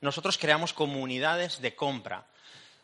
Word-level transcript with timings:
nosotros 0.00 0.38
creamos 0.38 0.72
comunidades 0.72 1.60
de 1.60 1.74
compra, 1.74 2.26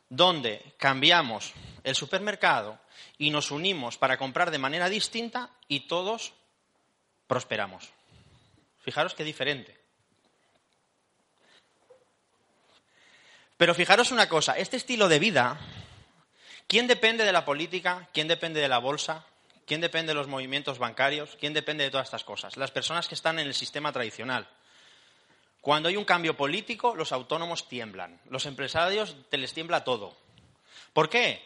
donde 0.09 0.75
cambiamos 0.77 1.53
el 1.83 1.95
supermercado 1.95 2.79
y 3.19 3.31
nos 3.31 3.51
unimos 3.51 3.97
para 3.99 4.17
comprar 4.17 4.51
de 4.51 4.59
manera 4.59 4.89
distinta 4.89 5.51
y 5.69 5.81
todos 5.81 6.33
prosperamos. 7.27 7.91
Fijaros 8.83 9.15
qué 9.15 9.25
diferente. 9.25 9.79
Pero 13.57 13.75
fijaros 13.75 14.11
una 14.11 14.29
cosa, 14.29 14.59
este 14.59 14.77
estilo 14.77 15.09
de 15.09 15.19
vida, 15.19 15.59
¿quién 16.67 16.87
depende 16.87 17.25
de 17.25 17.33
la 17.33 17.45
política? 17.45 18.09
¿Quién 18.13 18.29
depende 18.29 18.61
de 18.61 18.69
la 18.69 18.79
bolsa? 18.79 19.25
¿Quién 19.67 19.81
depende 19.81 20.11
de 20.11 20.17
los 20.17 20.27
movimientos 20.27 20.79
bancarios? 20.79 21.37
¿Quién 21.41 21.55
depende 21.55 21.85
de 21.85 21.91
todas 21.91 22.09
estas 22.09 22.25
cosas? 22.25 22.57
Las 22.57 22.73
personas 22.73 23.09
que 23.09 23.15
están 23.15 23.39
en 23.39 23.47
el 23.47 23.55
sistema 23.55 23.93
tradicional. 23.93 24.49
Cuando 25.65 25.89
hay 25.89 25.97
un 25.97 26.05
cambio 26.05 26.37
político, 26.37 26.95
los 26.95 27.11
autónomos 27.11 27.71
tiemblan. 27.71 28.21
Los 28.29 28.45
empresarios 28.45 29.17
te 29.31 29.39
les 29.39 29.55
tiembla 29.55 29.83
todo. 29.83 30.15
¿Por 30.93 31.09
qué? 31.09 31.43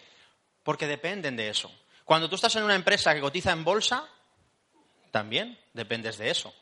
Porque 0.65 0.89
dependen 0.89 1.37
de 1.37 1.49
eso. 1.49 1.71
Cuando 2.05 2.29
tú 2.29 2.35
estás 2.35 2.57
en 2.57 2.65
una 2.65 2.75
empresa 2.75 3.15
que 3.15 3.21
cotiza 3.21 3.53
en 3.53 3.63
bolsa, 3.63 4.09
también 5.13 5.57
dependes 5.73 6.19
de 6.19 6.31
eso. 6.31 6.53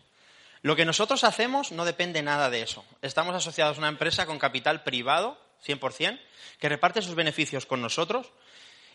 Lo 0.61 0.77
que 0.77 0.85
nosotros 0.85 1.25
hacemos 1.25 1.73
no 1.73 1.87
depende 1.87 2.23
nada 2.23 2.51
de 2.51 2.61
eso. 2.61 2.85
Estamos 3.01 3.35
asociados 3.35 3.79
a 3.79 3.81
una 3.81 3.89
empresa 3.89 4.27
con 4.27 4.39
capital 4.39 4.83
privado, 4.83 5.41
100%, 5.67 6.21
que 6.61 6.69
reparte 6.69 7.01
sus 7.01 7.15
beneficios 7.15 7.65
con 7.65 7.81
nosotros 7.81 8.33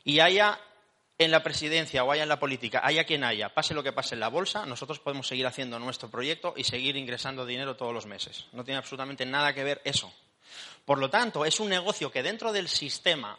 y 0.04 0.20
haya 0.20 0.60
en 1.24 1.32
la 1.32 1.44
presidencia 1.44 2.04
o 2.04 2.12
haya 2.12 2.24
en 2.24 2.30
la 2.30 2.40
política, 2.40 2.82
haya 2.84 3.04
quien 3.04 3.24
haya, 3.24 3.54
pase 3.54 3.74
lo 3.74 3.84
que 3.84 3.94
pase 3.94 4.16
en 4.16 4.22
la 4.22 4.30
bolsa, 4.30 4.66
nosotros 4.66 5.00
podemos 5.00 5.28
seguir 5.28 5.46
haciendo 5.46 5.78
nuestro 5.78 6.10
proyecto 6.10 6.54
y 6.58 6.64
seguir 6.64 6.98
ingresando 6.98 7.46
dinero 7.46 7.76
todos 7.76 7.94
los 7.94 8.06
meses. 8.06 8.46
No 8.54 8.64
tiene 8.64 8.80
absolutamente 8.80 9.26
nada 9.26 9.54
que 9.54 9.64
ver 9.64 9.82
eso. 9.84 10.12
Por 10.86 10.98
lo 10.98 11.10
tanto, 11.10 11.46
es 11.46 11.60
un 11.60 11.70
negocio 11.70 12.12
que 12.12 12.24
dentro 12.24 12.52
del 12.52 12.68
sistema 12.68 13.38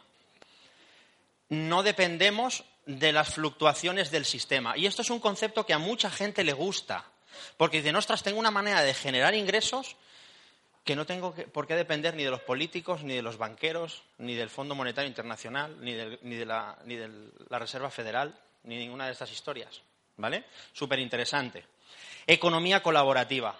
no 1.49 1.83
dependemos 1.83 2.63
de 2.85 3.11
las 3.11 3.33
fluctuaciones 3.33 4.11
del 4.11 4.25
sistema. 4.25 4.77
Y 4.77 4.85
esto 4.85 5.01
es 5.01 5.09
un 5.09 5.19
concepto 5.19 5.65
que 5.65 5.73
a 5.73 5.79
mucha 5.79 6.09
gente 6.09 6.43
le 6.43 6.53
gusta, 6.53 7.05
porque 7.57 7.81
dice, 7.81 7.95
ostras, 7.95 8.23
tengo 8.23 8.39
una 8.39 8.51
manera 8.51 8.81
de 8.81 8.93
generar 8.93 9.35
ingresos 9.35 9.97
que 10.83 10.95
no 10.95 11.05
tengo 11.05 11.33
por 11.53 11.65
qué 11.65 11.75
depender 11.75 12.15
ni 12.15 12.23
de 12.23 12.31
los 12.31 12.41
políticos, 12.41 13.03
ni 13.03 13.15
de 13.15 13.21
los 13.21 13.37
banqueros, 13.37 14.03
ni 14.17 14.35
del 14.35 14.49
Fondo 14.49 14.75
Monetario 14.75 15.07
Internacional, 15.07 15.77
ni, 15.79 15.93
de, 15.93 16.45
la, 16.45 16.77
ni 16.85 16.95
de 16.95 17.09
la 17.49 17.59
Reserva 17.59 17.89
Federal, 17.89 18.37
ni 18.63 18.77
ninguna 18.77 19.05
de 19.05 19.13
estas 19.13 19.31
historias. 19.31 19.81
¿Vale? 20.17 20.45
Súper 20.73 20.99
interesante. 20.99 21.65
Economía 22.27 22.83
colaborativa. 22.83 23.55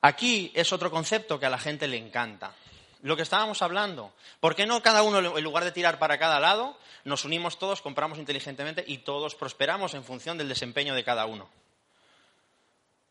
Aquí 0.00 0.52
es 0.54 0.72
otro 0.72 0.90
concepto 0.90 1.38
que 1.40 1.46
a 1.46 1.50
la 1.50 1.58
gente 1.58 1.88
le 1.88 1.96
encanta. 1.96 2.54
Lo 3.02 3.16
que 3.16 3.22
estábamos 3.22 3.60
hablando. 3.60 4.12
¿Por 4.40 4.54
qué 4.54 4.64
no 4.66 4.82
cada 4.82 5.02
uno, 5.02 5.18
en 5.36 5.44
lugar 5.44 5.64
de 5.64 5.72
tirar 5.72 5.98
para 5.98 6.18
cada 6.18 6.40
lado, 6.40 6.78
nos 7.04 7.24
unimos 7.24 7.58
todos, 7.58 7.82
compramos 7.82 8.18
inteligentemente 8.18 8.84
y 8.86 8.98
todos 8.98 9.34
prosperamos 9.34 9.94
en 9.94 10.04
función 10.04 10.38
del 10.38 10.48
desempeño 10.48 10.94
de 10.94 11.04
cada 11.04 11.26
uno? 11.26 11.48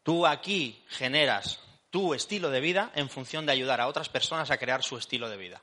Tú 0.04 0.26
aquí 0.26 0.84
generas 0.90 1.59
tu 1.96 2.14
estilo 2.14 2.50
de 2.50 2.60
vida 2.60 2.92
en 2.94 3.08
función 3.08 3.46
de 3.46 3.54
ayudar 3.54 3.80
a 3.80 3.88
otras 3.88 4.10
personas 4.10 4.52
a 4.52 4.58
crear 4.58 4.84
su 4.84 4.98
estilo 4.98 5.30
de 5.30 5.38
vida. 5.38 5.62